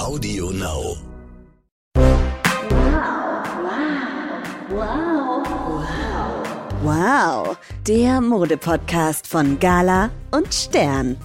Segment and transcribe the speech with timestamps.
[0.00, 0.96] Audio Now.
[6.82, 11.18] Wow, der Modepodcast von Gala und Stern.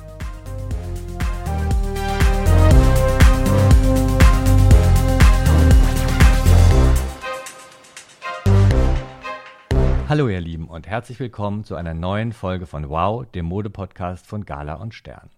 [10.10, 14.46] Hallo ihr Lieben und herzlich willkommen zu einer neuen Folge von Wow, dem Modepodcast von
[14.46, 15.30] Gala und Stern.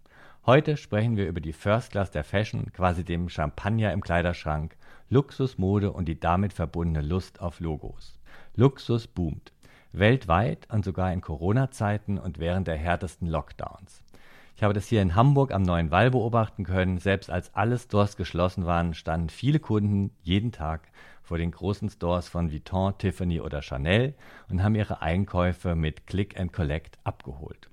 [0.50, 4.78] Heute sprechen wir über die First Class der Fashion, quasi dem Champagner im Kleiderschrank,
[5.10, 8.18] Luxus, Mode und die damit verbundene Lust auf Logos.
[8.56, 9.52] Luxus boomt.
[9.92, 14.02] Weltweit und sogar in Corona-Zeiten und während der härtesten Lockdowns.
[14.56, 16.98] Ich habe das hier in Hamburg am Neuen Wall beobachten können.
[16.98, 20.88] Selbst als alle Stores geschlossen waren, standen viele Kunden jeden Tag
[21.24, 24.14] vor den großen Stores von Vuitton, Tiffany oder Chanel
[24.50, 27.70] und haben ihre Einkäufe mit Click and Collect abgeholt.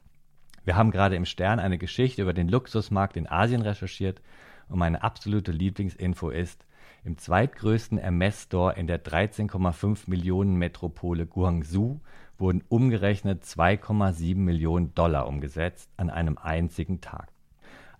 [0.65, 4.21] Wir haben gerade im Stern eine Geschichte über den Luxusmarkt in Asien recherchiert
[4.69, 6.65] und meine absolute Lieblingsinfo ist,
[7.05, 12.01] im zweitgrößten Hermes-Store in der 13,5 Millionen Metropole Guangzhou
[12.39, 17.29] wurden umgerechnet 2,7 Millionen Dollar umgesetzt an einem einzigen Tag.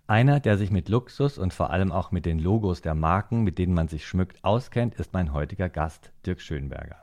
[0.07, 3.59] Einer, der sich mit Luxus und vor allem auch mit den Logos der Marken, mit
[3.59, 6.97] denen man sich schmückt, auskennt, ist mein heutiger Gast, Dirk Schönberger.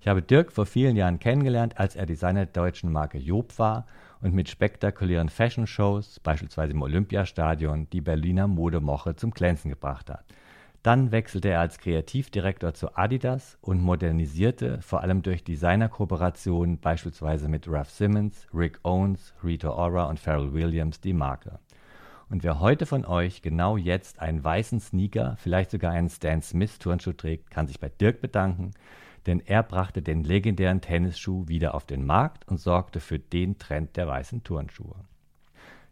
[0.00, 3.86] Ich habe Dirk vor vielen Jahren kennengelernt, als er Designer der deutschen Marke Job war
[4.26, 10.24] und mit spektakulären Fashion-Shows, beispielsweise im Olympiastadion, die Berliner Modemoche zum Glänzen gebracht hat.
[10.82, 17.68] Dann wechselte er als Kreativdirektor zu Adidas und modernisierte vor allem durch Designerkooperationen beispielsweise mit
[17.68, 21.60] Ralph Simmons, Rick Owens, Rita Ora und Pharrell Williams die Marke.
[22.28, 26.80] Und wer heute von euch genau jetzt einen weißen Sneaker, vielleicht sogar einen Stan Smith
[26.80, 28.72] Turnschuh trägt, kann sich bei Dirk bedanken,
[29.26, 33.96] denn er brachte den legendären Tennisschuh wieder auf den Markt und sorgte für den Trend
[33.96, 34.96] der weißen Turnschuhe.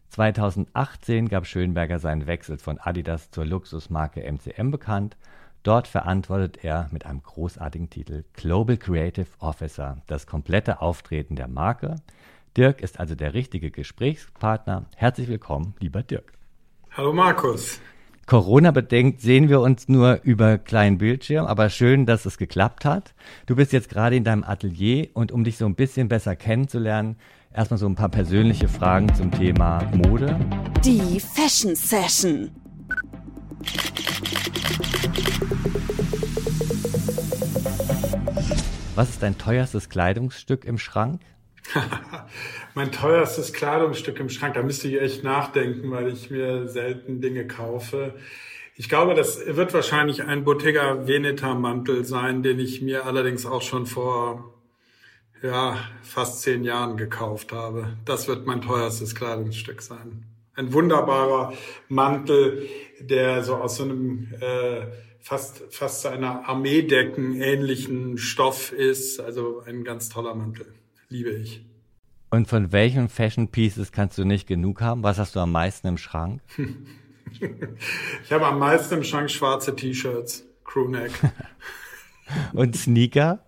[0.09, 5.17] 2018 gab Schönberger seinen Wechsel von Adidas zur Luxusmarke MCM bekannt.
[5.63, 11.95] Dort verantwortet er mit einem großartigen Titel Global Creative Officer das komplette Auftreten der Marke.
[12.55, 14.85] Dirk ist also der richtige Gesprächspartner.
[14.95, 16.31] Herzlich willkommen, lieber Dirk.
[16.91, 17.81] Hallo Markus.
[18.25, 23.13] Corona-bedingt sehen wir uns nur über kleinen Bildschirm, aber schön, dass es geklappt hat.
[23.45, 27.17] Du bist jetzt gerade in deinem Atelier und um dich so ein bisschen besser kennenzulernen,
[27.53, 30.39] erstmal so ein paar persönliche Fragen zum Thema Mode.
[30.83, 32.49] Die Fashion Session.
[38.95, 41.21] Was ist dein teuerstes Kleidungsstück im Schrank?
[42.75, 47.47] mein teuerstes Kleidungsstück im Schrank, da müsste ich echt nachdenken, weil ich mir selten Dinge
[47.47, 48.15] kaufe.
[48.75, 53.61] Ich glaube, das wird wahrscheinlich ein Bottega Veneta Mantel sein, den ich mir allerdings auch
[53.61, 54.53] schon vor
[55.41, 57.97] ja, fast zehn Jahren gekauft habe.
[58.03, 60.25] Das wird mein teuerstes Kleidungsstück sein.
[60.55, 61.53] Ein wunderbarer
[61.87, 62.67] Mantel,
[62.99, 64.87] der so aus so einem äh,
[65.21, 69.19] fast fast einer Armeedecken ähnlichen Stoff ist.
[69.19, 70.67] Also ein ganz toller Mantel
[71.09, 71.65] liebe ich.
[72.29, 75.03] Und von welchen Fashion Pieces kannst du nicht genug haben?
[75.03, 76.41] Was hast du am meisten im Schrank?
[78.23, 81.11] ich habe am meisten im Schrank schwarze T-Shirts, Crewneck.
[82.53, 83.45] Und Sneaker?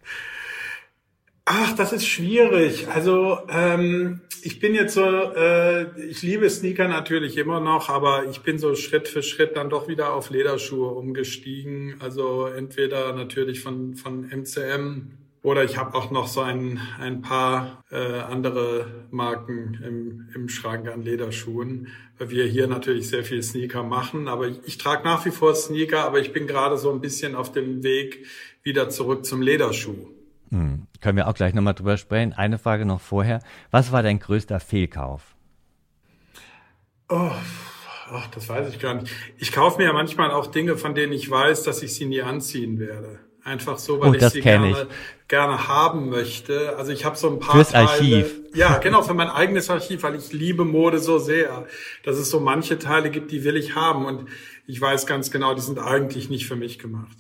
[1.46, 2.88] Ach, das ist schwierig.
[2.90, 8.41] Also ähm, ich bin jetzt so, äh, ich liebe Sneaker natürlich immer noch, aber ich
[8.41, 11.96] bin so Schritt für Schritt dann doch wieder auf Lederschuhe umgestiegen.
[12.00, 15.12] Also entweder natürlich von von MCM
[15.44, 20.88] oder ich habe auch noch so ein, ein paar äh, andere Marken im, im Schrank
[20.88, 21.88] an Lederschuhen,
[22.18, 24.28] weil wir hier natürlich sehr viel Sneaker machen.
[24.28, 27.36] Aber ich, ich trage nach wie vor Sneaker, aber ich bin gerade so ein bisschen
[27.36, 28.26] auf dem Weg
[28.64, 30.08] wieder zurück zum Lederschuh.
[30.50, 30.88] Hm.
[31.02, 32.34] Können wir auch gleich nochmal drüber sprechen.
[32.34, 33.42] Eine Frage noch vorher.
[33.72, 35.36] Was war dein größter Fehlkauf?
[37.09, 37.31] Oh,
[38.12, 39.14] ach, das weiß ich gar nicht.
[39.38, 42.22] Ich kaufe mir ja manchmal auch Dinge, von denen ich weiß, dass ich sie nie
[42.22, 43.20] anziehen werde.
[43.47, 44.78] Einfach so, weil oh, ich sie gerne, ich.
[45.30, 46.75] gerne haben möchte.
[46.78, 48.35] Also ich habe so ein paar Fürs Teile, Archiv.
[48.53, 51.66] Ja, genau, für mein eigenes Archiv, weil ich liebe Mode so sehr,
[52.03, 54.06] dass es so manche Teile gibt, die will ich haben.
[54.06, 54.28] Und
[54.66, 57.16] ich weiß ganz genau, die sind eigentlich nicht für mich gemacht.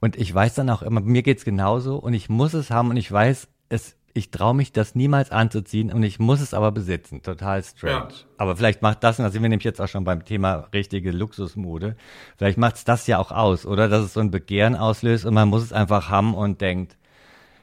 [0.00, 2.96] Und ich weiß dann auch immer, mir geht's genauso und ich muss es haben und
[2.96, 7.22] ich weiß, es ich traue mich das niemals anzuziehen und ich muss es aber besitzen.
[7.22, 8.08] Total strange.
[8.12, 8.26] Ja.
[8.36, 11.12] Aber vielleicht macht das, und da sind wir nämlich jetzt auch schon beim Thema richtige
[11.12, 11.96] Luxusmode,
[12.36, 13.88] vielleicht macht es das ja auch aus, oder?
[13.88, 16.96] Dass es so ein Begehren auslöst und man muss es einfach haben und denkt,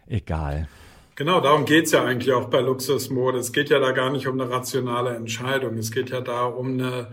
[0.07, 0.67] egal.
[1.15, 3.39] Genau, darum geht's ja eigentlich auch bei Luxusmode.
[3.39, 5.77] Es geht ja da gar nicht um eine rationale Entscheidung.
[5.77, 7.11] Es geht ja da um eine,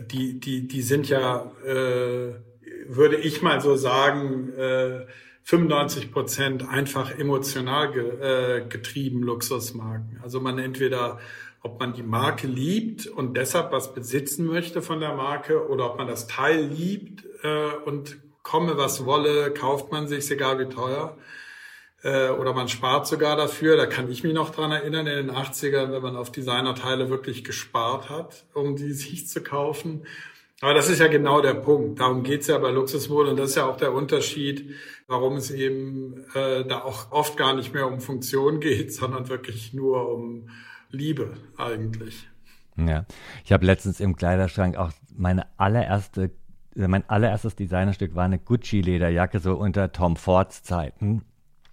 [0.00, 2.32] die, die, die sind ja, äh,
[2.88, 5.06] würde ich mal so sagen, äh,
[5.44, 10.20] 95 Prozent einfach emotional ge, äh, getrieben Luxusmarken.
[10.22, 11.20] Also man entweder
[11.64, 15.98] ob man die Marke liebt und deshalb was besitzen möchte von der Marke oder ob
[15.98, 21.16] man das Teil liebt äh, und komme was wolle, kauft man sich, egal wie teuer.
[22.02, 23.78] Äh, oder man spart sogar dafür.
[23.78, 27.44] Da kann ich mich noch dran erinnern, in den 80ern, wenn man auf Designerteile wirklich
[27.44, 30.06] gespart hat, um die sich zu kaufen.
[30.64, 32.00] Aber das ist ja genau der Punkt.
[32.00, 34.70] Darum geht's ja bei Luxusmode und das ist ja auch der Unterschied,
[35.06, 39.74] warum es eben äh, da auch oft gar nicht mehr um Funktion geht, sondern wirklich
[39.74, 40.48] nur um
[40.88, 42.26] Liebe eigentlich.
[42.78, 43.04] Ja,
[43.44, 46.30] ich habe letztens im Kleiderschrank auch meine allererste,
[46.74, 51.26] mein allererstes Designerstück war eine Gucci-Lederjacke so unter Tom Fords Zeiten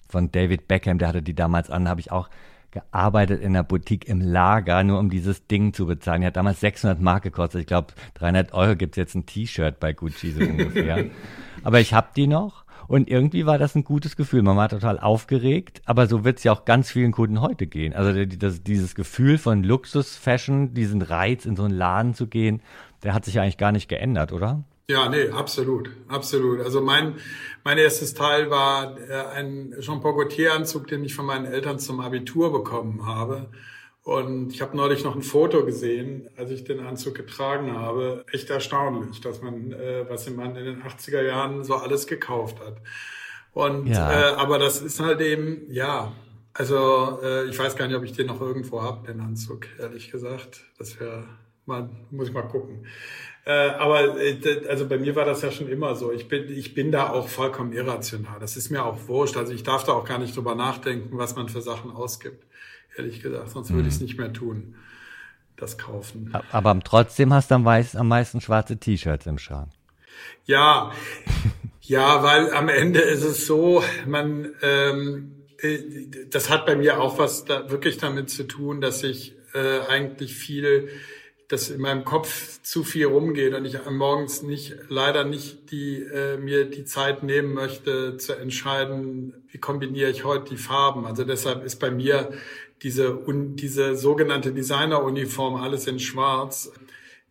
[0.10, 2.30] von David Beckham, der hatte die damals an, habe ich auch
[2.72, 6.22] gearbeitet in der Boutique im Lager, nur um dieses Ding zu bezahlen.
[6.22, 7.62] Die hat damals 600 Mark gekostet.
[7.62, 11.06] Ich glaube, 300 Euro gibt's jetzt ein T-Shirt bei Gucci so ungefähr.
[11.64, 14.42] Aber ich habe die noch und irgendwie war das ein gutes Gefühl.
[14.42, 17.94] Man war total aufgeregt, aber so wird's ja auch ganz vielen Kunden heute gehen.
[17.94, 22.62] Also das, dieses Gefühl von Luxus-Fashion, diesen Reiz, in so einen Laden zu gehen,
[23.04, 24.66] der hat sich eigentlich gar nicht geändert, oder?
[24.92, 26.60] Ja, nee, absolut, absolut.
[26.60, 27.16] Also mein,
[27.64, 32.52] mein erstes Teil war äh, ein Jean-Paul Gaultier-Anzug, den ich von meinen Eltern zum Abitur
[32.52, 33.50] bekommen habe.
[34.04, 38.26] Und ich habe neulich noch ein Foto gesehen, als ich den Anzug getragen habe.
[38.34, 42.82] Echt erstaunlich, dass man, äh, was man in den 80er Jahren so alles gekauft hat.
[43.54, 44.12] Und ja.
[44.12, 46.12] äh, aber das ist halt eben, ja,
[46.54, 50.12] also äh, ich weiß gar nicht, ob ich den noch irgendwo hab, den Anzug, ehrlich
[50.12, 50.66] gesagt.
[50.78, 51.24] Das wäre
[51.66, 52.86] mal, muss ich mal gucken.
[53.44, 56.12] Äh, aber äh, also bei mir war das ja schon immer so.
[56.12, 58.40] Ich bin, ich bin da auch vollkommen irrational.
[58.40, 59.36] Das ist mir auch wurscht.
[59.38, 62.46] Also ich darf da auch gar nicht drüber nachdenken, was man für Sachen ausgibt.
[62.96, 63.76] Ehrlich gesagt, sonst mhm.
[63.76, 64.76] würde ich es nicht mehr tun.
[65.58, 66.34] Das kaufen.
[66.52, 69.70] Aber trotzdem hast du am, meisten, am meisten schwarze T-Shirts im Schrank.
[70.46, 70.92] Ja,
[71.82, 75.78] ja, weil am Ende ist es so, man, ähm, äh,
[76.30, 80.34] das hat bei mir auch was da wirklich damit zu tun, dass ich äh, eigentlich
[80.36, 80.90] viel
[81.52, 86.38] dass in meinem Kopf zu viel rumgeht und ich morgens nicht leider nicht die äh,
[86.38, 91.06] mir die Zeit nehmen möchte zu entscheiden, wie kombiniere ich heute die Farben.
[91.06, 92.32] Also deshalb ist bei mir
[92.84, 96.72] diese un, diese sogenannte Designeruniform alles in Schwarz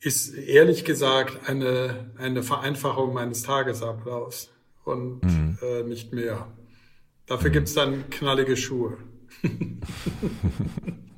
[0.01, 4.51] ist ehrlich gesagt eine eine Vereinfachung meines Tagesablaufs
[4.85, 5.59] und mhm.
[5.63, 6.47] äh, nicht mehr.
[7.27, 8.99] Dafür gibt's dann knallige Schuhe.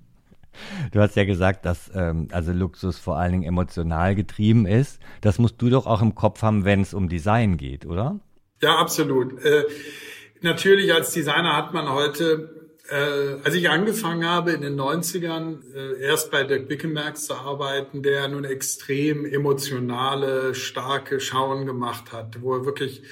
[0.92, 5.00] Du hast ja gesagt, dass ähm, also Luxus vor allen Dingen emotional getrieben ist.
[5.20, 8.20] Das musst du doch auch im Kopf haben, wenn es um Design geht, oder?
[8.62, 9.44] Ja, absolut.
[9.44, 9.64] Äh,
[10.40, 16.00] natürlich als Designer hat man heute, äh, als ich angefangen habe in den 90ern, äh,
[16.00, 22.54] erst bei Dirk Bickenberg zu arbeiten, der nun extrem emotionale, starke Schauen gemacht hat, wo
[22.54, 23.02] er wirklich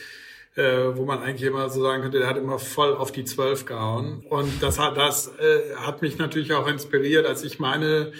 [0.56, 3.66] äh, wo man eigentlich immer so sagen könnte, der hat immer voll auf die Zwölf
[3.66, 4.24] gehauen.
[4.28, 8.12] Und das hat, das äh, hat mich natürlich auch inspiriert, als ich meine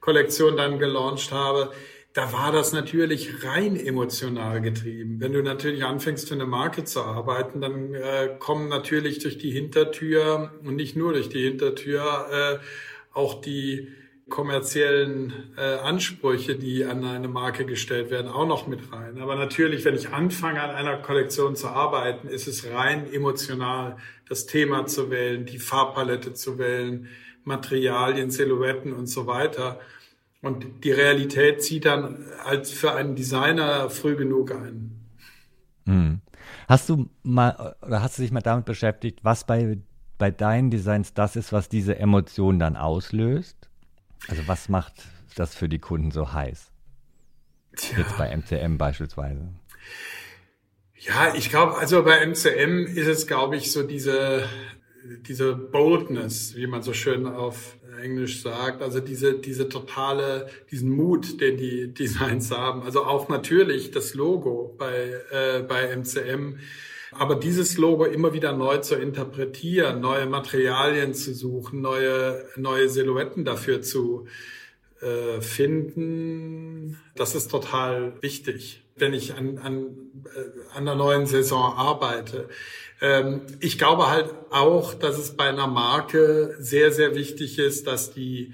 [0.00, 1.72] Kollektion dann gelauncht habe.
[2.12, 5.20] Da war das natürlich rein emotional getrieben.
[5.20, 9.52] Wenn du natürlich anfängst, für eine Marke zu arbeiten, dann äh, kommen natürlich durch die
[9.52, 12.58] Hintertür und nicht nur durch die Hintertür äh,
[13.12, 13.88] auch die
[14.30, 19.20] kommerziellen äh, Ansprüche, die an eine Marke gestellt werden, auch noch mit rein.
[19.20, 23.96] Aber natürlich, wenn ich anfange, an einer Kollektion zu arbeiten, ist es rein emotional,
[24.28, 27.08] das Thema zu wählen, die Farbpalette zu wählen,
[27.44, 29.80] Materialien, Silhouetten und so weiter.
[30.40, 34.92] Und die Realität zieht dann als für einen Designer früh genug ein.
[35.86, 36.20] Hm.
[36.68, 39.78] Hast du mal oder hast du dich mal damit beschäftigt, was bei,
[40.18, 43.59] bei deinen Designs das ist, was diese Emotion dann auslöst?
[44.28, 44.94] Also was macht
[45.34, 46.70] das für die Kunden so heiß?
[47.76, 47.98] Tja.
[47.98, 49.48] Jetzt bei MCM beispielsweise.
[50.96, 54.48] Ja, ich glaube, also bei MCM ist es, glaube ich, so diese,
[55.26, 61.40] diese Boldness, wie man so schön auf Englisch sagt, also diese, diese totale, diesen Mut,
[61.40, 62.82] den die Designs haben.
[62.82, 66.58] Also auch natürlich das Logo bei, äh, bei MCM.
[67.12, 73.44] Aber dieses Logo immer wieder neu zu interpretieren, neue Materialien zu suchen, neue, neue Silhouetten
[73.44, 74.26] dafür zu
[75.00, 79.86] äh, finden, das ist total wichtig, wenn ich an, an,
[80.36, 82.48] äh, an der neuen Saison arbeite.
[83.00, 88.12] Ähm, ich glaube halt auch, dass es bei einer Marke sehr, sehr wichtig ist, dass
[88.12, 88.52] die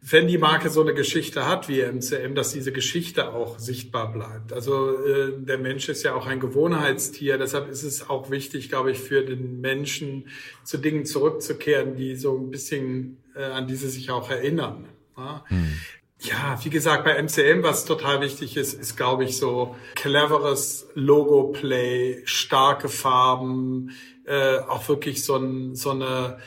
[0.00, 4.52] wenn die Marke so eine Geschichte hat wie MCM, dass diese Geschichte auch sichtbar bleibt.
[4.52, 8.92] Also äh, der Mensch ist ja auch ein Gewohnheitstier, deshalb ist es auch wichtig, glaube
[8.92, 10.28] ich, für den Menschen
[10.62, 14.86] zu Dingen zurückzukehren, die so ein bisschen äh, an diese sich auch erinnern.
[15.16, 15.44] Ja?
[15.48, 15.72] Hm.
[16.20, 22.22] Ja, wie gesagt, bei MCM, was total wichtig ist, ist, glaube ich, so cleveres Logo-Play,
[22.24, 23.92] starke Farben,
[24.26, 26.38] äh, auch wirklich so, ein, so eine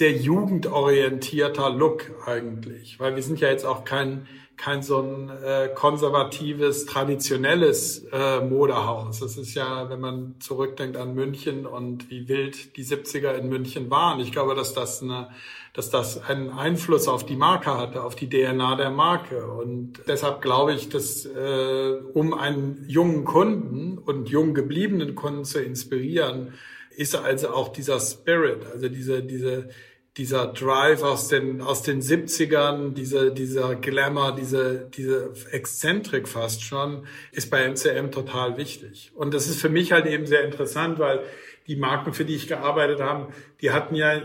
[0.00, 4.26] sehr jugendorientierter Look eigentlich, weil wir sind ja jetzt auch kein
[4.56, 9.20] kein so ein äh, konservatives, traditionelles äh, Modehaus.
[9.20, 13.90] Es ist ja, wenn man zurückdenkt an München und wie wild die 70er in München
[13.90, 14.20] waren.
[14.20, 15.30] Ich glaube, dass das eine,
[15.74, 19.46] dass das einen Einfluss auf die Marke hatte, auf die DNA der Marke.
[19.50, 25.60] Und deshalb glaube ich, dass äh, um einen jungen Kunden und jung gebliebenen Kunden zu
[25.60, 26.54] inspirieren,
[26.90, 29.70] ist also auch dieser Spirit, also diese, diese,
[30.16, 37.06] dieser Drive aus den, aus den 70ern, diese, dieser Glamour, diese, diese Exzentrik fast schon,
[37.32, 39.12] ist bei MCM total wichtig.
[39.14, 41.20] Und das ist für mich halt eben sehr interessant, weil
[41.66, 43.28] die Marken, für die ich gearbeitet habe,
[43.60, 44.20] die hatten ja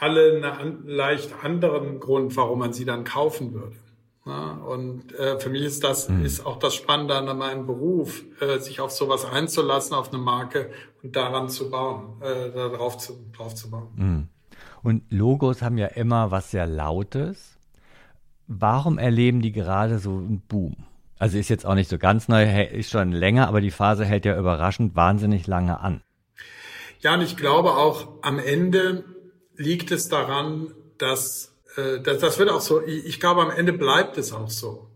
[0.00, 3.76] alle einen leicht anderen Grund, warum man sie dann kaufen würde.
[4.24, 6.24] Ja, und äh, für mich ist das mhm.
[6.24, 10.70] ist auch das Spannende an meinem Beruf, äh, sich auf sowas einzulassen, auf eine Marke
[11.02, 13.88] und daran zu bauen, äh, darauf zu, drauf zu bauen.
[13.96, 14.28] Mhm.
[14.82, 17.58] Und Logos haben ja immer was sehr Lautes.
[18.46, 20.76] Warum erleben die gerade so einen Boom?
[21.18, 24.24] Also ist jetzt auch nicht so ganz neu, ist schon länger, aber die Phase hält
[24.24, 26.02] ja überraschend wahnsinnig lange an.
[27.00, 29.04] Ja, und ich glaube auch am Ende
[29.56, 34.16] liegt es daran, dass, äh, dass das wird auch so, ich glaube am Ende bleibt
[34.16, 34.88] es auch so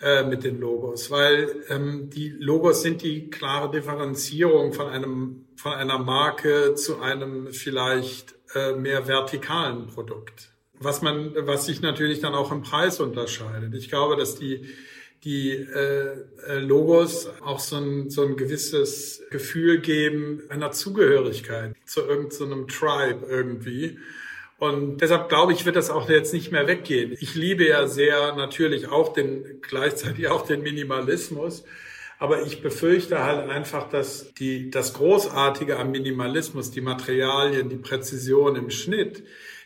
[0.00, 5.72] äh, mit den Logos, weil ähm, die Logos sind die klare Differenzierung von einem von
[5.72, 10.50] einer Marke zu einem vielleicht äh, mehr vertikalen Produkt.
[10.78, 13.74] Was man, was sich natürlich dann auch im Preis unterscheidet.
[13.74, 14.66] Ich glaube, dass die
[15.24, 22.00] die äh, äh, Logos auch so ein, so ein gewisses Gefühl geben einer Zugehörigkeit zu
[22.00, 23.98] irgendeinem so Tribe irgendwie.
[24.58, 27.16] Und deshalb glaube ich, wird das auch jetzt nicht mehr weggehen.
[27.20, 31.64] Ich liebe ja sehr natürlich auch den, gleichzeitig auch den Minimalismus.
[32.20, 38.56] Aber ich befürchte halt einfach, dass die, das Großartige am Minimalismus, die Materialien, die Präzision
[38.56, 39.24] im Schnitt,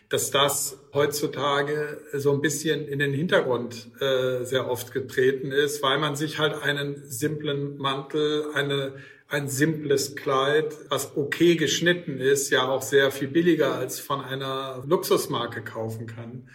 [0.09, 5.99] dass das heutzutage so ein bisschen in den Hintergrund äh, sehr oft getreten ist, weil
[5.99, 8.93] man sich halt einen simplen Mantel, eine,
[9.27, 14.85] ein simples Kleid, was okay geschnitten ist, ja auch sehr viel billiger als von einer
[14.87, 16.49] Luxusmarke kaufen kann.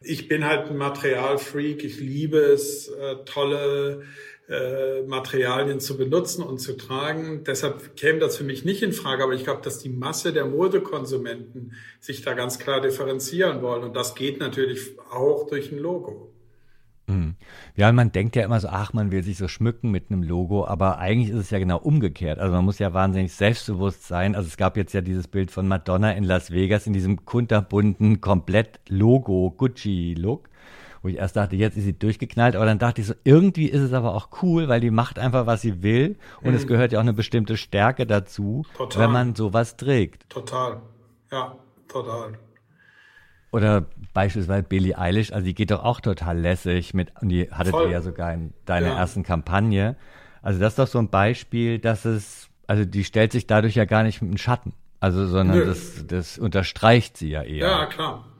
[0.00, 4.04] Ich bin halt ein Materialfreak, ich liebe es, äh, tolle
[4.50, 7.44] äh, Materialien zu benutzen und zu tragen.
[7.44, 10.44] Deshalb käme das für mich nicht in Frage, aber ich glaube, dass die Masse der
[10.44, 13.84] Modekonsumenten sich da ganz klar differenzieren wollen.
[13.84, 16.32] Und das geht natürlich auch durch ein Logo.
[17.06, 17.36] Hm.
[17.76, 20.66] Ja, man denkt ja immer so, ach, man will sich so schmücken mit einem Logo,
[20.66, 22.40] aber eigentlich ist es ja genau umgekehrt.
[22.40, 24.34] Also man muss ja wahnsinnig selbstbewusst sein.
[24.34, 28.20] Also es gab jetzt ja dieses Bild von Madonna in Las Vegas in diesem kunterbunten,
[28.20, 30.49] komplett Logo-Gucci-Look
[31.02, 33.80] wo ich erst dachte, jetzt ist sie durchgeknallt, aber dann dachte ich so, irgendwie ist
[33.80, 36.56] es aber auch cool, weil die macht einfach, was sie will und mhm.
[36.56, 39.02] es gehört ja auch eine bestimmte Stärke dazu, total.
[39.02, 40.28] wenn man sowas trägt.
[40.28, 40.80] Total,
[41.30, 41.56] ja,
[41.88, 42.38] total.
[43.52, 47.74] Oder beispielsweise Billie Eilish, also die geht doch auch total lässig mit, und die hattet
[47.74, 48.98] ihr ja sogar in deiner ja.
[48.98, 49.96] ersten Kampagne.
[50.42, 53.86] Also das ist doch so ein Beispiel, dass es, also die stellt sich dadurch ja
[53.86, 54.72] gar nicht mit einem Schatten.
[55.00, 57.66] Also, sondern das, das unterstreicht sie ja eher.
[57.66, 58.30] Ja, klar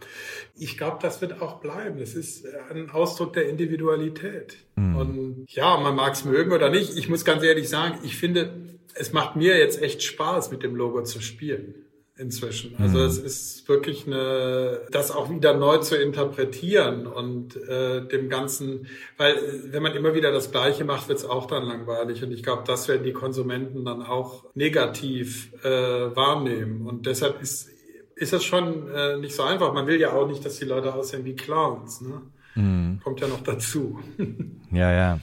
[0.61, 1.99] ich glaube, das wird auch bleiben.
[1.99, 4.59] Das ist ein Ausdruck der Individualität.
[4.76, 4.97] Mhm.
[4.97, 6.99] Und ja, man mag es mögen oder nicht.
[6.99, 8.52] Ich muss ganz ehrlich sagen, ich finde,
[8.95, 11.75] es macht mir jetzt echt Spaß, mit dem Logo zu spielen
[12.21, 12.77] inzwischen.
[12.79, 13.05] Also mhm.
[13.05, 18.87] es ist wirklich eine, das auch wieder neu zu interpretieren und äh, dem Ganzen,
[19.17, 19.37] weil
[19.71, 22.23] wenn man immer wieder das Gleiche macht, wird es auch dann langweilig.
[22.23, 26.87] Und ich glaube, das werden die Konsumenten dann auch negativ äh, wahrnehmen.
[26.87, 27.71] Und deshalb ist
[28.21, 29.73] ist das schon äh, nicht so einfach.
[29.73, 32.03] Man will ja auch nicht, dass die Leute aussehen wie Clowns.
[32.03, 32.21] Ne?
[32.55, 33.00] Mhm.
[33.03, 33.99] Kommt ja noch dazu.
[34.71, 35.21] ja, ja.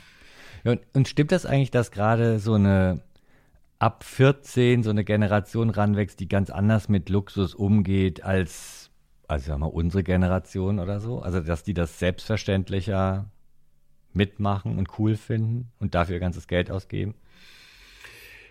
[0.63, 3.01] Und, und stimmt das eigentlich, dass gerade so eine
[3.79, 8.91] ab 14 so eine Generation ranwächst, die ganz anders mit Luxus umgeht als,
[9.27, 11.19] also sagen wir unsere Generation oder so?
[11.19, 13.29] Also, dass die das selbstverständlicher
[14.13, 17.15] mitmachen und cool finden und dafür ganzes Geld ausgeben?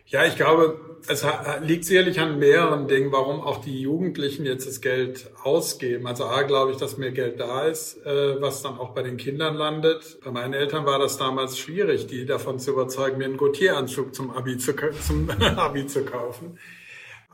[0.07, 1.27] Ja, ich glaube, es
[1.63, 6.07] liegt sicherlich an mehreren Dingen, warum auch die Jugendlichen jetzt das Geld ausgeben.
[6.07, 9.17] Also A, glaube ich, dass mehr Geld da ist, äh, was dann auch bei den
[9.17, 10.19] Kindern landet.
[10.25, 14.31] Bei meinen Eltern war das damals schwierig, die davon zu überzeugen, mir einen Gautier-Anzug zum
[14.31, 14.75] Abi zu,
[15.07, 16.59] zum Abi zu kaufen.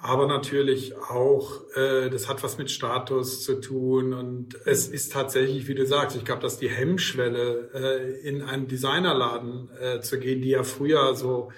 [0.01, 5.69] Aber natürlich auch, äh, das hat was mit Status zu tun und es ist tatsächlich,
[5.69, 10.51] wie du sagst, ich glaube, dass die Hemmschwelle, äh, in einen Designerladen zu gehen, die
[10.51, 11.51] ja früher so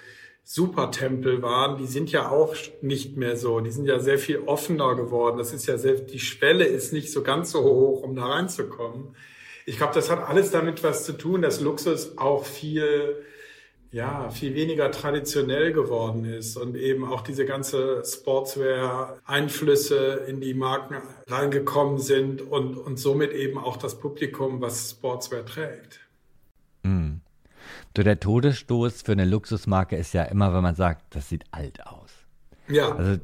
[0.47, 3.61] Supertempel waren, die sind ja auch nicht mehr so.
[3.61, 5.39] Die sind ja sehr viel offener geworden.
[5.39, 9.15] Das ist ja sehr, die Schwelle ist nicht so ganz so hoch, um da reinzukommen.
[9.65, 13.25] Ich glaube, das hat alles damit was zu tun, dass Luxus auch viel,
[13.91, 20.97] ja, viel weniger traditionell geworden ist und eben auch diese ganze Sportswear-Einflüsse in die Marken
[21.27, 26.01] reingekommen sind und, und somit eben auch das Publikum, was Sportswear trägt.
[26.83, 27.13] Mm.
[27.95, 31.85] So der Todesstoß für eine Luxusmarke ist ja immer, wenn man sagt, das sieht alt
[31.87, 32.11] aus.
[32.67, 32.93] Ja.
[32.93, 33.17] Also,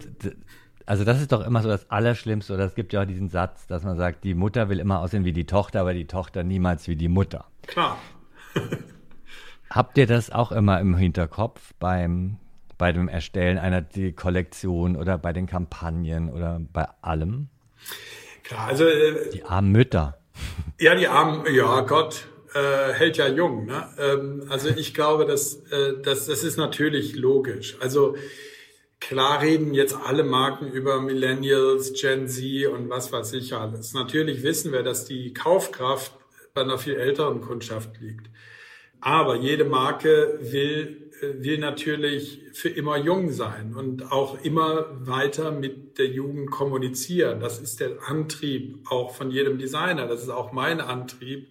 [0.86, 2.54] also das ist doch immer so das Allerschlimmste.
[2.54, 5.26] Oder es gibt ja auch diesen Satz, dass man sagt, die Mutter will immer aussehen
[5.26, 7.46] wie die Tochter, aber die Tochter niemals wie die Mutter.
[7.68, 7.98] Klar.
[9.70, 12.38] Habt ihr das auch immer im Hinterkopf beim
[12.78, 13.86] bei dem Erstellen einer
[14.16, 17.50] Kollektion oder bei den Kampagnen oder bei allem?
[18.44, 20.18] Klar, also äh, die armen Mütter.
[20.80, 23.66] Ja, die armen, ja Gott, äh, hält ja jung.
[23.66, 23.88] Ne?
[23.98, 27.78] Ähm, also ich glaube, dass, äh, dass das ist natürlich logisch.
[27.80, 28.16] Also
[29.00, 33.94] klar reden jetzt alle Marken über Millennials, Gen Z und was weiß ich alles.
[33.94, 36.14] Natürlich wissen wir, dass die Kaufkraft
[36.54, 38.28] bei einer viel älteren Kundschaft liegt.
[39.00, 45.52] Aber jede Marke will, äh, will natürlich für immer jung sein und auch immer weiter
[45.52, 47.40] mit der Jugend kommunizieren.
[47.40, 50.08] Das ist der Antrieb auch von jedem Designer.
[50.08, 51.48] Das ist auch mein Antrieb,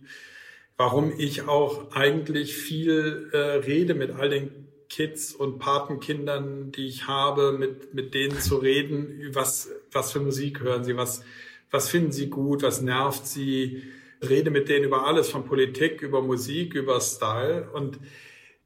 [0.80, 7.06] warum ich auch eigentlich viel äh, rede mit all den Kids und Patenkindern, die ich
[7.06, 11.22] habe, mit, mit denen zu reden, was, was für Musik hören sie, was,
[11.70, 13.82] was finden sie gut, was nervt sie,
[14.26, 17.68] rede mit denen über alles, von Politik, über Musik, über Style.
[17.74, 18.00] Und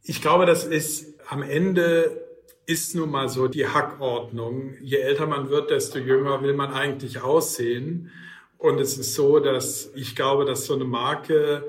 [0.05, 2.23] ich glaube, das ist am Ende
[2.65, 4.75] ist nun mal so die Hackordnung.
[4.81, 8.13] Je älter man wird, desto jünger will man eigentlich aussehen.
[8.57, 11.65] Und es ist so, dass ich glaube, dass so eine Marke,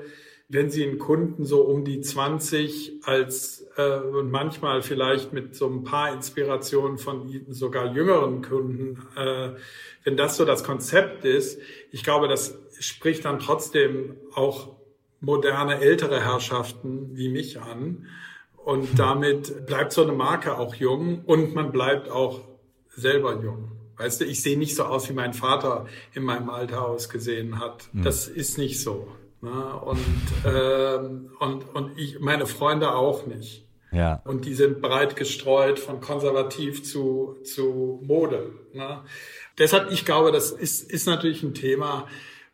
[0.48, 5.66] wenn sie einen Kunden so um die 20 als äh, und manchmal vielleicht mit so
[5.66, 9.50] ein paar Inspirationen von sogar jüngeren Kunden, äh,
[10.04, 11.60] wenn das so das Konzept ist,
[11.90, 14.76] ich glaube, das spricht dann trotzdem auch
[15.20, 18.06] moderne ältere Herrschaften wie mich an.
[18.56, 22.42] Und damit bleibt so eine Marke auch jung und man bleibt auch
[22.88, 23.72] selber jung.
[23.96, 27.88] Weißt du, ich sehe nicht so aus, wie mein Vater in meinem Alter ausgesehen hat.
[27.92, 28.02] Mhm.
[28.02, 29.08] Das ist nicht so.
[29.40, 29.80] Ne?
[29.80, 30.00] Und,
[30.44, 30.96] äh,
[31.44, 33.64] und, und ich, meine Freunde auch nicht.
[33.92, 34.20] Ja.
[34.24, 38.50] Und die sind breit gestreut von konservativ zu, zu Mode.
[38.72, 39.02] Ne?
[39.58, 42.06] Deshalb, ich glaube, das ist, ist natürlich ein Thema,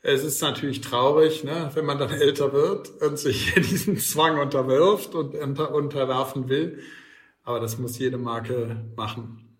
[0.03, 5.15] es ist natürlich traurig, ne, wenn man dann älter wird und sich diesen Zwang unterwirft
[5.15, 6.81] und unter, unterwerfen will.
[7.45, 9.52] Aber das muss jede Marke machen.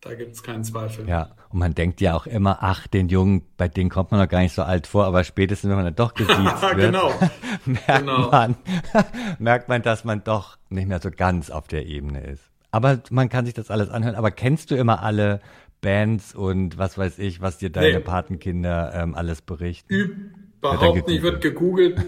[0.00, 1.08] Da gibt es keinen Zweifel.
[1.08, 4.28] Ja, und man denkt ja auch immer, ach, den Jungen, bei denen kommt man noch
[4.28, 7.12] gar nicht so alt vor, aber spätestens, wenn man dann doch gesiezt wird, genau.
[7.64, 8.30] merkt, genau.
[8.30, 8.56] Man,
[9.40, 12.44] merkt man, dass man doch nicht mehr so ganz auf der Ebene ist.
[12.70, 14.14] Aber man kann sich das alles anhören.
[14.14, 15.40] Aber kennst du immer alle
[15.80, 18.00] Bands und was weiß ich, was dir deine nee.
[18.00, 20.32] Patenkinder ähm, alles berichten?
[20.58, 21.98] Überhaupt nicht, wird gegoogelt.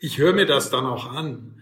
[0.00, 1.61] Ich höre mir das dann auch an.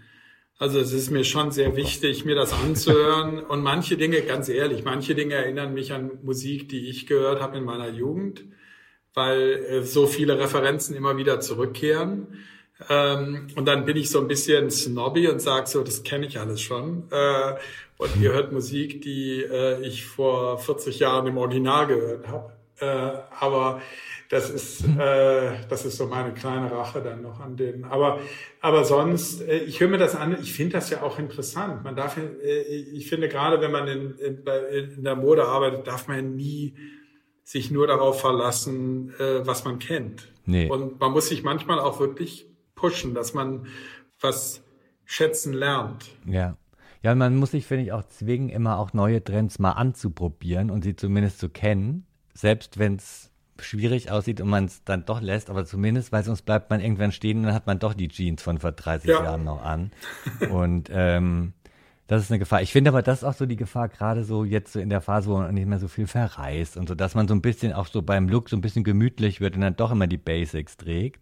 [0.61, 3.39] Also es ist mir schon sehr wichtig, mir das anzuhören.
[3.39, 7.57] Und manche Dinge, ganz ehrlich, manche Dinge erinnern mich an Musik, die ich gehört habe
[7.57, 8.45] in meiner Jugend,
[9.15, 12.45] weil äh, so viele Referenzen immer wieder zurückkehren.
[12.91, 16.39] Ähm, und dann bin ich so ein bisschen snobby und sage so, das kenne ich
[16.39, 17.05] alles schon.
[17.11, 17.55] Äh,
[17.97, 22.53] und ihr hört Musik, die äh, ich vor 40 Jahren im Original gehört habe.
[23.39, 23.83] Aber
[24.31, 27.83] das ist, äh, das ist so meine kleine Rache dann noch an denen.
[27.85, 28.21] Aber,
[28.61, 31.83] aber sonst, äh, ich höre mir das an, ich finde das ja auch interessant.
[31.83, 34.45] Man darf, äh, ich finde gerade, wenn man in, in,
[34.97, 36.77] in der Mode arbeitet, darf man nie
[37.43, 40.33] sich nur darauf verlassen, äh, was man kennt.
[40.47, 40.69] Nee.
[40.69, 43.67] Und man muss sich manchmal auch wirklich pushen, dass man
[44.21, 44.63] was
[45.05, 46.09] schätzen lernt.
[46.25, 46.57] Ja.
[47.03, 50.85] Ja, man muss sich, finde ich, auch zwingen, immer auch neue Trends mal anzuprobieren und
[50.85, 53.30] sie zumindest zu kennen, selbst wenn es
[53.65, 57.13] schwierig aussieht und man es dann doch lässt, aber zumindest, weil sonst bleibt man irgendwann
[57.13, 59.23] stehen und dann hat man doch die Jeans von vor 30 ja.
[59.23, 59.93] Jahren noch an.
[60.51, 61.53] Und ähm,
[62.07, 62.61] das ist eine Gefahr.
[62.63, 65.01] Ich finde aber, das ist auch so die Gefahr, gerade so jetzt so in der
[65.01, 67.73] Phase, wo man nicht mehr so viel verreist und so, dass man so ein bisschen
[67.73, 70.77] auch so beim Look so ein bisschen gemütlich wird und dann doch immer die Basics
[70.77, 71.21] trägt.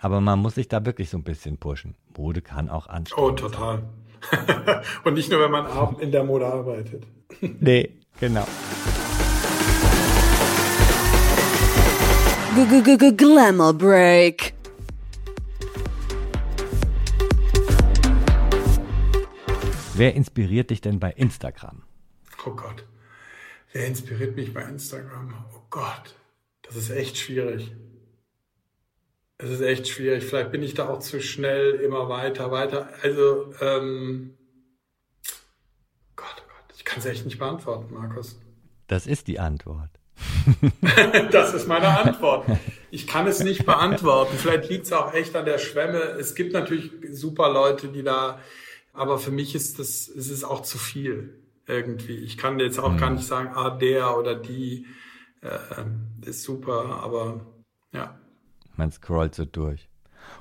[0.00, 1.94] Aber man muss sich da wirklich so ein bisschen pushen.
[2.16, 3.82] Mode kann auch anstrengend Oh, total.
[5.04, 5.66] Und nicht nur, wenn man
[6.00, 7.06] in der Mode arbeitet.
[7.40, 8.46] nee, genau.
[12.58, 14.52] Glamour Break.
[19.94, 21.84] Wer inspiriert dich denn bei Instagram?
[22.44, 22.84] Oh Gott.
[23.72, 25.34] Wer inspiriert mich bei Instagram?
[25.54, 26.16] Oh Gott.
[26.62, 27.70] Das ist echt schwierig.
[29.38, 30.24] Es ist echt schwierig.
[30.24, 32.88] Vielleicht bin ich da auch zu schnell, immer weiter, weiter.
[33.02, 34.36] Also, ähm,
[36.16, 38.40] Gott, oh Gott, ich kann es echt nicht beantworten, Markus.
[38.88, 39.97] Das ist die Antwort.
[41.30, 42.46] das ist meine Antwort.
[42.90, 44.36] Ich kann es nicht beantworten.
[44.36, 45.98] Vielleicht liegt es auch echt an der Schwemme.
[45.98, 48.40] Es gibt natürlich super Leute, die da
[48.92, 52.16] Aber für mich ist das, ist es auch zu viel irgendwie.
[52.16, 52.98] Ich kann jetzt auch mhm.
[52.98, 54.86] gar nicht sagen, ah, der oder die
[55.42, 57.46] äh, ist super, aber
[57.92, 58.18] ja.
[58.76, 59.88] Man scrollt so durch.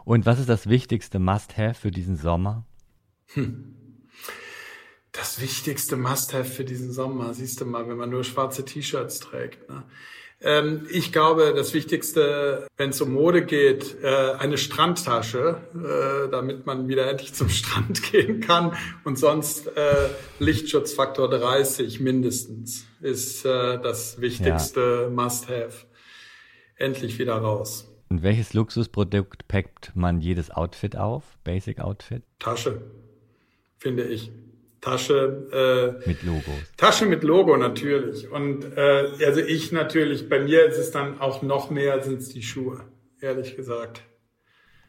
[0.06, 2.66] Und was ist das wichtigste Must-Have für diesen Sommer?
[3.34, 3.77] Hm.
[5.12, 9.68] Das wichtigste Must-Have für diesen Sommer, siehst du mal, wenn man nur schwarze T-Shirts trägt.
[9.70, 9.84] Ne?
[10.40, 16.68] Ähm, ich glaube, das Wichtigste, wenn es um Mode geht, äh, eine Strandtasche, äh, damit
[16.68, 18.78] man wieder endlich zum Strand gehen kann.
[19.04, 25.10] Und sonst äh, Lichtschutzfaktor 30 mindestens ist äh, das wichtigste ja.
[25.10, 25.88] Must-Have.
[26.76, 27.92] Endlich wieder raus.
[28.10, 31.24] Und welches Luxusprodukt packt man jedes Outfit auf?
[31.44, 32.22] Basic Outfit?
[32.38, 32.82] Tasche,
[33.80, 34.32] finde ich.
[34.82, 36.00] Tasche.
[36.06, 36.52] Äh, mit Logo.
[36.78, 38.30] Tasche mit Logo natürlich.
[38.30, 42.30] Und äh, also ich natürlich, bei mir ist es dann auch noch mehr, sind es
[42.30, 42.82] die Schuhe,
[43.22, 44.04] ehrlich gesagt.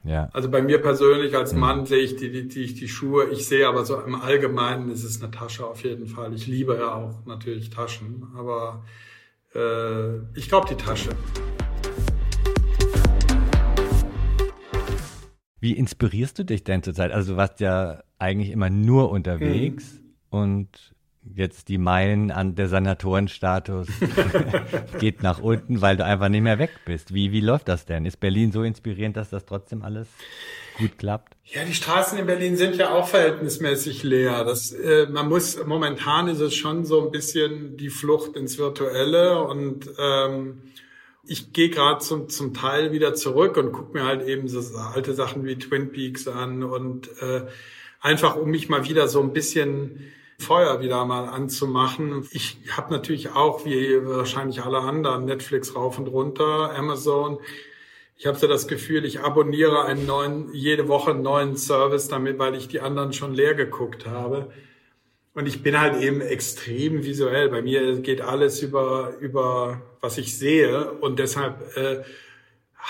[0.04, 0.28] Ja.
[0.32, 1.60] Also bei mir persönlich als mhm.
[1.60, 3.26] Mann sehe ich die, die, die, die Schuhe.
[3.30, 6.32] Ich sehe aber so im Allgemeinen ist es eine Tasche auf jeden Fall.
[6.34, 8.84] Ich liebe ja auch natürlich Taschen, aber
[9.54, 11.10] äh, ich glaube die Tasche.
[15.60, 17.12] Wie inspirierst du dich denn zurzeit?
[17.12, 20.38] Also du warst ja eigentlich immer nur unterwegs mhm.
[20.38, 20.94] und
[21.34, 23.88] jetzt die Meilen an der Sanatorenstatus
[24.98, 27.12] geht nach unten, weil du einfach nicht mehr weg bist.
[27.12, 28.06] Wie, wie läuft das denn?
[28.06, 30.08] Ist Berlin so inspirierend, dass das trotzdem alles
[30.78, 31.36] gut klappt?
[31.44, 34.44] Ja, die Straßen in Berlin sind ja auch verhältnismäßig leer.
[34.44, 39.42] Das, äh, man muss, momentan ist es schon so ein bisschen die Flucht ins Virtuelle
[39.42, 40.62] und ähm,
[41.28, 45.12] ich gehe gerade zum, zum Teil wieder zurück und gucke mir halt eben so alte
[45.12, 47.42] Sachen wie Twin Peaks an und äh,
[48.00, 52.26] einfach um mich mal wieder so ein bisschen Feuer wieder mal anzumachen.
[52.30, 57.38] Ich habe natürlich auch, wie wahrscheinlich alle anderen, Netflix rauf und runter, Amazon.
[58.16, 62.38] Ich habe so das Gefühl, ich abonniere einen neuen, jede Woche einen neuen Service damit,
[62.38, 64.50] weil ich die anderen schon leer geguckt habe.
[65.38, 67.48] Und ich bin halt eben extrem visuell.
[67.48, 70.90] Bei mir geht alles über, über was ich sehe.
[70.94, 72.02] Und deshalb äh,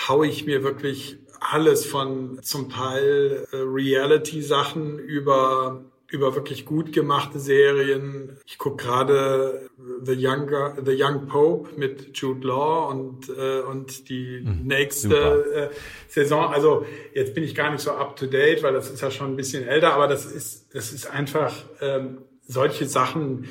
[0.08, 7.38] haue ich mir wirklich alles von zum Teil äh, Reality-Sachen über über wirklich gut gemachte
[7.38, 8.38] Serien.
[8.46, 9.68] Ich gucke gerade
[10.02, 15.76] The Younger, The Young Pope mit Jude Law und äh, und die mhm, nächste äh,
[16.08, 16.50] Saison.
[16.50, 19.32] Also jetzt bin ich gar nicht so up to date, weil das ist ja schon
[19.32, 23.46] ein bisschen älter, aber das ist das ist einfach ähm, solche Sachen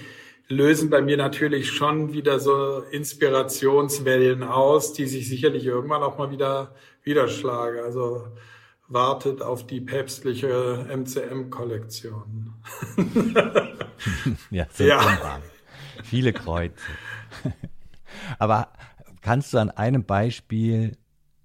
[0.49, 6.31] lösen bei mir natürlich schon wieder so Inspirationswellen aus, die sich sicherlich irgendwann auch mal
[6.31, 7.79] wieder widerschlagen.
[7.79, 8.27] Also
[8.87, 12.53] wartet auf die päpstliche MCM-Kollektion.
[14.49, 15.41] ja, ja.
[16.03, 16.75] viele Kreuze.
[18.39, 18.69] Aber
[19.21, 20.97] kannst du an einem Beispiel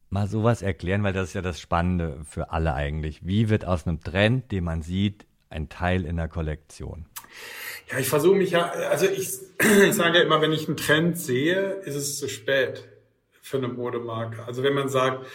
[0.09, 3.27] mal sowas erklären, weil das ist ja das Spannende für alle eigentlich.
[3.27, 7.07] Wie wird aus einem Trend, den man sieht, ein Teil in der Kollektion?
[7.91, 9.31] Ja, ich versuche mich ja, also ich,
[9.87, 12.89] ich sage ja immer, wenn ich einen Trend sehe, ist es zu spät
[13.41, 14.45] für eine Modemarke.
[14.45, 15.27] Also wenn man sagt,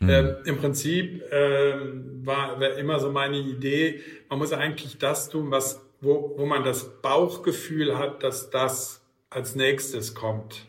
[0.00, 0.08] mhm.
[0.08, 5.50] ähm, im Prinzip ähm, war, war immer so meine Idee, man muss eigentlich das tun,
[5.50, 10.66] was, wo, wo man das Bauchgefühl hat, dass das als nächstes kommt.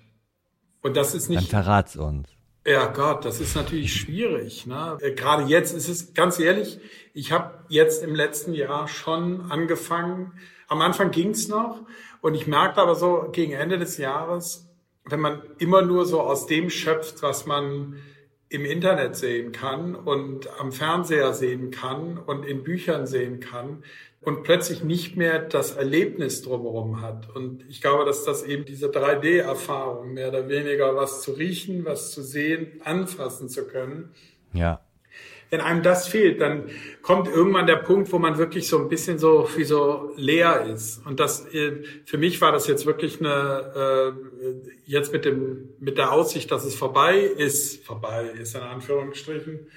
[0.81, 1.41] Und das ist nicht.
[1.41, 2.36] Dann verrat's uns.
[2.67, 4.65] Ja Gott, das ist natürlich schwierig.
[4.65, 4.97] Ne?
[4.99, 6.81] Äh, gerade jetzt ist es ganz ehrlich,
[7.13, 10.33] ich habe jetzt im letzten Jahr schon angefangen,
[10.67, 11.85] am Anfang ging's noch
[12.19, 14.67] und ich merkte aber so gegen Ende des Jahres,
[15.05, 18.01] wenn man immer nur so aus dem schöpft, was man
[18.49, 23.83] im Internet sehen kann und am Fernseher sehen kann und in Büchern sehen kann
[24.21, 27.33] und plötzlich nicht mehr das Erlebnis drumherum hat.
[27.35, 32.11] Und ich glaube, dass das eben diese 3D-Erfahrung, mehr oder weniger was zu riechen, was
[32.11, 34.13] zu sehen, anfassen zu können,
[34.53, 34.81] ja
[35.49, 36.69] wenn einem das fehlt, dann
[37.01, 41.05] kommt irgendwann der Punkt, wo man wirklich so ein bisschen so wie so leer ist.
[41.05, 45.97] Und das äh, für mich war das jetzt wirklich eine äh, jetzt mit dem mit
[45.97, 49.67] der Aussicht, dass es vorbei ist, vorbei ist in Anführungsstrichen.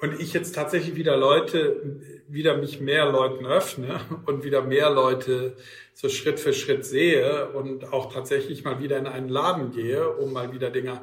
[0.00, 1.82] Und ich jetzt tatsächlich wieder Leute,
[2.28, 5.56] wieder mich mehr Leuten öffne und wieder mehr Leute
[5.92, 10.32] so Schritt für Schritt sehe und auch tatsächlich mal wieder in einen Laden gehe, um
[10.32, 11.00] mal wieder Dinge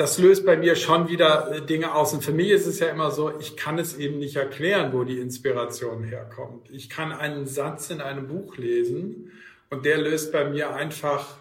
[0.00, 2.14] das löst bei mir schon wieder äh, Dinge aus.
[2.14, 5.04] Und für mich ist es ja immer so, ich kann es eben nicht erklären, wo
[5.04, 6.70] die Inspiration herkommt.
[6.70, 9.30] Ich kann einen Satz in einem Buch lesen
[9.68, 11.36] und der löst bei mir einfach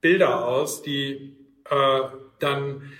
[0.00, 1.36] Bilder aus, die
[1.68, 2.00] äh,
[2.38, 2.90] dann,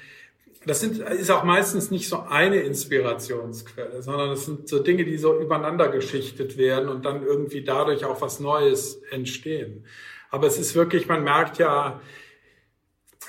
[0.67, 5.17] das sind, ist auch meistens nicht so eine Inspirationsquelle, sondern es sind so Dinge, die
[5.17, 9.87] so übereinander geschichtet werden und dann irgendwie dadurch auch was Neues entstehen.
[10.29, 11.99] Aber es ist wirklich, man merkt ja,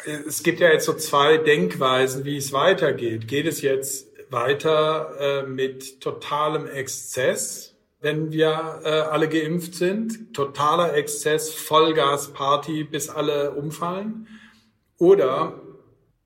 [0.05, 3.27] es gibt ja jetzt so zwei Denkweisen, wie es weitergeht.
[3.27, 10.93] Geht es jetzt weiter äh, mit totalem Exzess wenn wir äh, alle geimpft sind, totaler
[10.93, 14.27] Exzess, Vollgasparty, bis alle umfallen?
[14.97, 15.61] Oder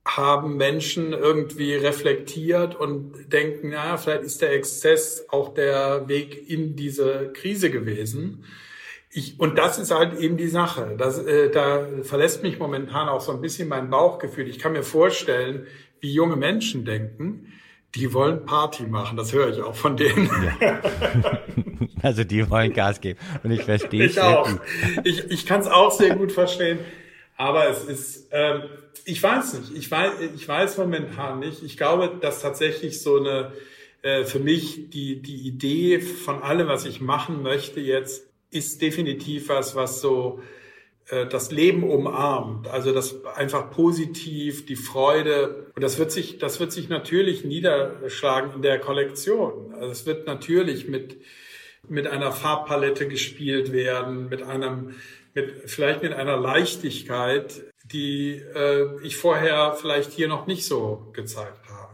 [0.04, 6.76] haben Menschen irgendwie reflektiert und denken, naja, vielleicht ist der Exzess auch der Weg in
[6.76, 8.44] diese Krise gewesen.
[9.18, 10.94] Ich, und das ist halt eben die Sache.
[10.96, 14.48] Das, äh, da verlässt mich momentan auch so ein bisschen mein Bauchgefühl.
[14.48, 15.66] Ich kann mir vorstellen,
[16.00, 17.52] wie junge Menschen denken,
[17.96, 19.18] die wollen Party machen.
[19.18, 20.30] Das höre ich auch von denen.
[20.62, 20.82] Ja.
[22.04, 23.20] Also die wollen Gas geben.
[23.42, 24.12] Und ich verstehe es.
[24.12, 24.48] Ich auch.
[25.04, 26.78] Ich, ich kann es auch sehr gut verstehen.
[27.38, 28.62] Aber es ist, ähm,
[29.04, 29.76] ich weiß nicht.
[29.76, 31.64] Ich weiß, ich weiß momentan nicht.
[31.64, 33.52] Ich glaube, dass tatsächlich so eine,
[34.04, 39.50] äh, für mich die, die Idee von allem, was ich machen möchte jetzt, ist definitiv
[39.50, 40.42] was, was so
[41.10, 42.68] äh, das Leben umarmt.
[42.68, 45.72] Also das einfach positiv, die Freude.
[45.76, 49.74] Und das wird sich, das wird sich natürlich niederschlagen in der Kollektion.
[49.74, 51.18] Also es wird natürlich mit,
[51.88, 54.96] mit einer Farbpalette gespielt werden, mit einem,
[55.34, 61.70] mit, vielleicht mit einer Leichtigkeit, die äh, ich vorher vielleicht hier noch nicht so gezeigt
[61.70, 61.94] habe.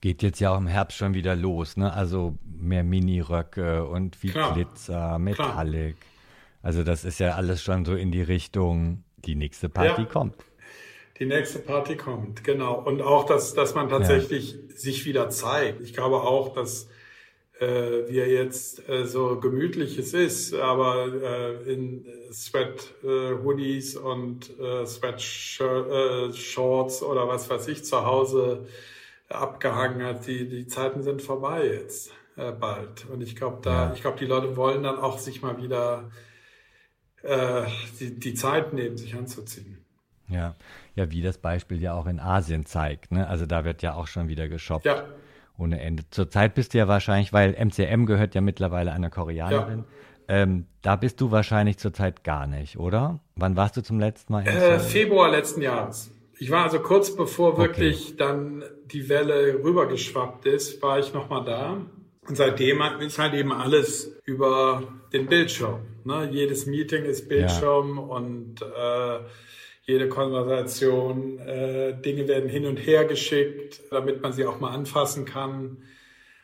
[0.00, 1.92] Geht jetzt ja auch im Herbst schon wieder los, ne?
[1.92, 4.54] Also mehr Miniröcke und viel Klar.
[4.54, 6.00] Glitzer, Metallic.
[6.00, 6.12] Klar.
[6.62, 10.08] Also das ist ja alles schon so in die Richtung, die nächste Party ja.
[10.08, 10.34] kommt.
[11.18, 12.80] Die nächste Party kommt, genau.
[12.80, 14.76] Und auch, dass, dass man tatsächlich ja.
[14.76, 15.80] sich wieder zeigt.
[15.80, 16.88] Ich glaube auch, dass
[17.60, 24.56] äh, wie er jetzt äh, so gemütlich es ist, aber äh, in Sweat-Hoodies äh, und
[24.60, 28.66] äh, Sweat-Shorts äh, oder was weiß ich zu Hause
[29.28, 30.28] abgehangen hat.
[30.28, 33.06] Die, die Zeiten sind vorbei jetzt äh, bald.
[33.06, 33.92] Und ich glaube, da, ja.
[33.92, 36.10] ich glaube, die Leute wollen dann auch sich mal wieder
[37.22, 37.64] äh,
[38.00, 39.84] die, die Zeit nehmen, sich anzuziehen.
[40.28, 40.56] Ja,
[40.94, 43.12] ja, wie das Beispiel ja auch in Asien zeigt.
[43.12, 43.26] Ne?
[43.26, 44.84] Also da wird ja auch schon wieder geshoppt.
[44.84, 45.04] Ja
[45.58, 46.04] ohne Ende.
[46.10, 49.84] Zurzeit bist du ja wahrscheinlich, weil MCM gehört ja mittlerweile einer Koreanerin.
[50.28, 50.34] Ja.
[50.42, 53.20] Ähm, da bist du wahrscheinlich zurzeit gar nicht, oder?
[53.34, 54.46] Wann warst du zum letzten Mal?
[54.46, 56.10] Äh, Februar letzten Jahres.
[56.38, 58.16] Ich war also kurz bevor wirklich okay.
[58.18, 61.78] dann die Welle rübergeschwappt ist, war ich nochmal da.
[62.28, 65.80] Und seitdem ist halt eben alles über den Bildschirm.
[66.04, 66.28] Ne?
[66.30, 68.02] Jedes Meeting ist Bildschirm ja.
[68.02, 69.20] und äh,
[69.84, 75.24] jede Konversation, äh, Dinge werden hin und her geschickt, damit man sie auch mal anfassen
[75.24, 75.78] kann.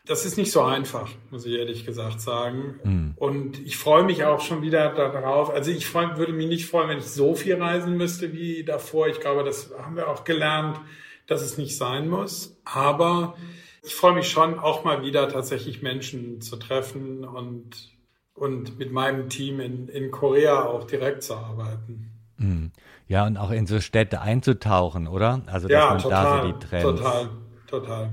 [0.07, 2.81] Das ist nicht so einfach, muss ich ehrlich gesagt sagen.
[2.83, 3.13] Mhm.
[3.17, 5.51] Und ich freue mich auch schon wieder darauf.
[5.51, 9.09] Also ich freu, würde mich nicht freuen, wenn ich so viel reisen müsste wie davor.
[9.09, 10.81] Ich glaube, das haben wir auch gelernt,
[11.27, 12.59] dass es nicht sein muss.
[12.65, 13.37] Aber
[13.85, 17.93] ich freue mich schon, auch mal wieder tatsächlich Menschen zu treffen und,
[18.35, 22.11] und mit meinem Team in, in Korea auch direkt zu arbeiten.
[22.39, 22.73] Mhm.
[23.07, 25.43] Ja, und auch in so Städte einzutauchen, oder?
[25.47, 26.85] Also, dass ja, man total, da so die Trends.
[26.85, 27.29] Total,
[27.67, 28.13] total,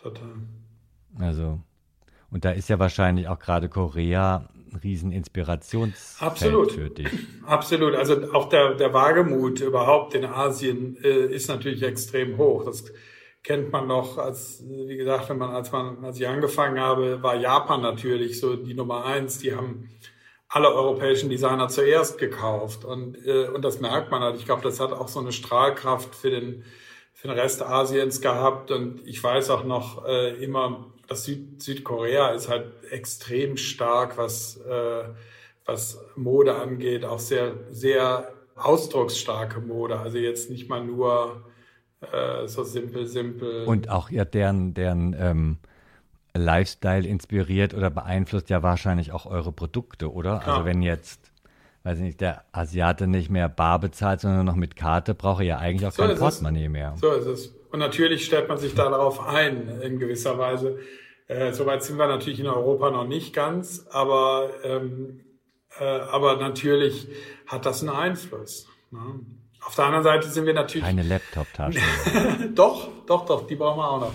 [0.00, 0.32] total.
[1.18, 1.60] Also,
[2.30, 6.72] und da ist ja wahrscheinlich auch gerade Korea ein riesen Inspirationsfeld Absolut.
[6.72, 7.08] für dich.
[7.44, 7.94] Absolut.
[7.94, 12.64] Also auch der, der Wagemut überhaupt in Asien äh, ist natürlich extrem hoch.
[12.64, 12.84] Das
[13.42, 17.34] kennt man noch, als, wie gesagt, wenn man, als man, als ich angefangen habe, war
[17.34, 19.38] Japan natürlich so die Nummer eins.
[19.38, 19.88] Die haben
[20.48, 22.84] alle europäischen Designer zuerst gekauft.
[22.84, 24.36] Und, äh, und das merkt man halt.
[24.36, 26.64] Ich glaube, das hat auch so eine Strahlkraft für den,
[27.12, 28.70] für den Rest Asiens gehabt.
[28.70, 34.58] Und ich weiß auch noch äh, immer, dass Süd, Südkorea ist halt extrem stark, was,
[34.58, 35.04] äh,
[35.64, 39.98] was Mode angeht, auch sehr, sehr ausdrucksstarke Mode.
[39.98, 41.42] Also jetzt nicht mal nur
[42.12, 43.64] äh, so simpel, simpel.
[43.64, 45.58] Und auch ja, deren, deren ähm
[46.34, 50.38] Lifestyle inspiriert oder beeinflusst ja wahrscheinlich auch eure Produkte, oder?
[50.38, 50.56] Klar.
[50.56, 51.32] Also wenn jetzt,
[51.82, 55.46] weiß ich nicht, der Asiate nicht mehr bar bezahlt, sondern noch mit Karte, braucht er
[55.46, 56.94] ja eigentlich auch so kein Portemonnaie mehr.
[56.96, 57.54] So ist es.
[57.70, 60.78] Und natürlich stellt man sich da darauf ein, in gewisser Weise.
[61.28, 65.20] Äh, Soweit sind wir natürlich in Europa noch nicht ganz, aber, ähm,
[65.78, 67.08] äh, aber natürlich
[67.46, 68.68] hat das einen Einfluss.
[68.90, 69.20] Ne?
[69.64, 70.84] Auf der anderen Seite sind wir natürlich.
[70.84, 71.78] Keine Laptop-Tasche.
[72.54, 74.12] doch, doch, doch, die brauchen wir auch noch.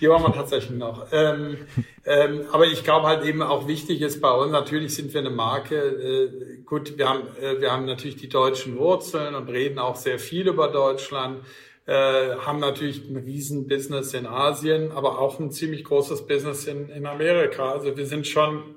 [0.00, 1.06] Die brauchen wir tatsächlich noch.
[1.12, 1.58] Ähm,
[2.04, 5.30] ähm, aber ich glaube halt eben auch wichtig ist bei uns, natürlich sind wir eine
[5.30, 5.76] Marke.
[5.76, 10.18] Äh, gut, wir haben, äh, wir haben natürlich die deutschen Wurzeln und reden auch sehr
[10.18, 11.44] viel über Deutschland.
[11.86, 16.88] Äh, haben natürlich ein riesen Business in Asien, aber auch ein ziemlich großes Business in,
[16.88, 17.70] in Amerika.
[17.70, 18.74] Also wir sind schon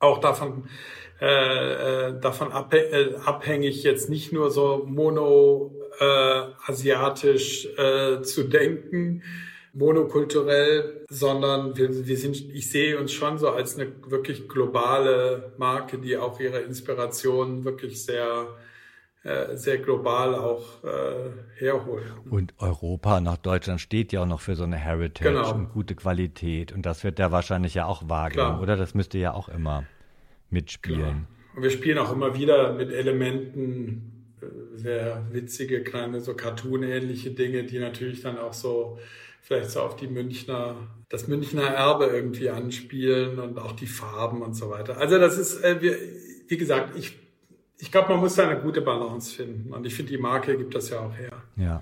[0.00, 0.68] auch davon
[1.20, 6.04] äh, äh, davon äh, abhängig, jetzt nicht nur so mono äh,
[6.66, 9.22] asiatisch äh, zu denken,
[9.72, 15.98] monokulturell, sondern wir, wir sind, ich sehe uns schon so als eine wirklich globale Marke,
[15.98, 18.46] die auch ihre Inspiration wirklich sehr
[19.24, 22.12] äh, sehr global auch äh, herholen.
[22.30, 25.52] Und Europa nach Deutschland steht ja auch noch für so eine Heritage genau.
[25.52, 26.70] und gute Qualität.
[26.70, 28.76] Und das wird der wahrscheinlich ja auch wahrnehmen, oder?
[28.76, 29.84] Das müsste ja auch immer
[30.50, 31.00] mitspielen.
[31.00, 31.26] Klar.
[31.56, 37.64] Und wir spielen auch immer wieder mit Elementen, äh, sehr witzige, kleine, so Cartoon-ähnliche Dinge,
[37.64, 38.98] die natürlich dann auch so
[39.40, 40.76] vielleicht so auf die Münchner,
[41.08, 44.98] das Münchner Erbe irgendwie anspielen und auch die Farben und so weiter.
[44.98, 45.92] Also das ist, äh, wie,
[46.48, 47.16] wie gesagt, ich
[47.80, 49.72] ich glaube, man muss da eine gute Balance finden.
[49.72, 51.30] Und ich finde, die Marke gibt das ja auch her.
[51.56, 51.80] Ja.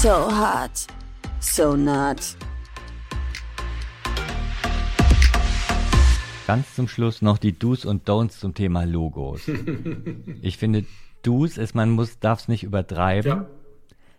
[0.00, 0.86] So hot.
[1.40, 2.36] So not.
[6.46, 9.48] Ganz zum Schluss noch die Do's und Don'ts zum Thema Logos.
[10.42, 10.84] ich finde,
[11.22, 13.30] Do's ist, man muss, darf es nicht übertreiben.
[13.30, 13.50] Ja.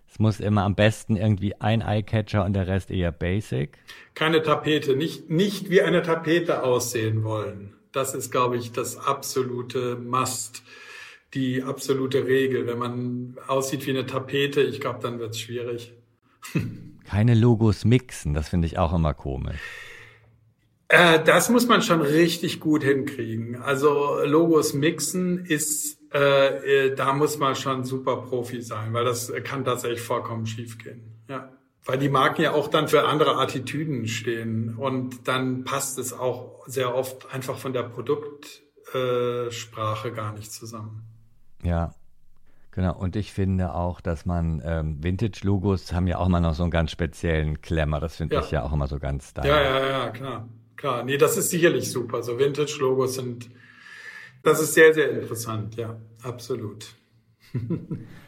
[0.10, 3.78] Es muss immer am besten irgendwie ein Eyecatcher und der Rest eher basic.
[4.16, 7.76] Keine Tapete, nicht, nicht wie eine Tapete aussehen wollen.
[7.92, 10.64] Das ist, glaube ich, das absolute Must,
[11.34, 12.66] die absolute Regel.
[12.66, 15.94] Wenn man aussieht wie eine Tapete, ich glaube, dann wird es schwierig.
[17.06, 19.60] Keine Logos mixen, das finde ich auch immer komisch.
[20.96, 23.62] Äh, das muss man schon richtig gut hinkriegen.
[23.62, 29.32] Also Logos mixen ist, äh, äh, da muss man schon super Profi sein, weil das
[29.44, 31.24] kann tatsächlich vollkommen schief gehen.
[31.28, 31.50] Ja
[31.86, 36.68] weil die Marken ja auch dann für andere Attitüden stehen und dann passt es auch
[36.68, 41.04] sehr oft einfach von der Produktsprache äh, gar nicht zusammen.
[41.62, 41.94] Ja,
[42.72, 42.98] genau.
[42.98, 46.72] Und ich finde auch, dass man ähm, Vintage-Logos haben ja auch mal noch so einen
[46.72, 48.00] ganz speziellen Klemmer.
[48.00, 48.42] Das finde ja.
[48.42, 49.46] ich ja auch immer so ganz da.
[49.46, 51.04] Ja, ja, ja, klar, klar.
[51.04, 52.24] Nee, das ist sicherlich super.
[52.24, 53.50] So Vintage-Logos sind,
[54.44, 55.76] das ist sehr, sehr interessant.
[55.76, 56.88] Ja, absolut.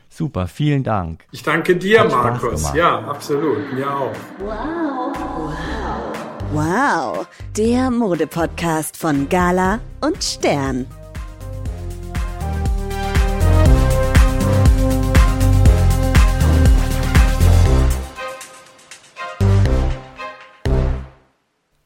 [0.10, 1.26] Super, vielen Dank.
[1.32, 2.74] Ich danke dir, Hat Markus.
[2.74, 3.74] Ja, absolut.
[3.74, 4.16] Mir auch.
[4.40, 5.14] Wow.
[5.18, 6.18] Wow.
[6.54, 7.28] Wow.
[7.58, 10.88] Der Modepodcast von Gala und Stern.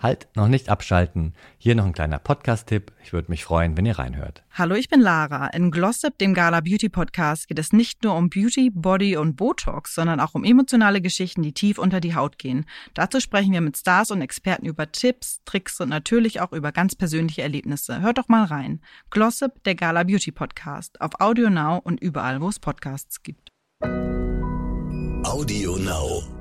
[0.01, 1.33] Halt, noch nicht abschalten.
[1.59, 2.91] Hier noch ein kleiner Podcast-Tipp.
[3.03, 4.43] Ich würde mich freuen, wenn ihr reinhört.
[4.51, 5.47] Hallo, ich bin Lara.
[5.47, 9.93] In Glossip, dem Gala Beauty Podcast, geht es nicht nur um Beauty, Body und Botox,
[9.93, 12.65] sondern auch um emotionale Geschichten, die tief unter die Haut gehen.
[12.95, 16.95] Dazu sprechen wir mit Stars und Experten über Tipps, Tricks und natürlich auch über ganz
[16.95, 18.01] persönliche Erlebnisse.
[18.01, 18.81] Hört doch mal rein.
[19.11, 20.99] Glossip, der Gala Beauty Podcast.
[20.99, 23.51] Auf Audio Now und überall, wo es Podcasts gibt.
[25.23, 26.40] Audio Now.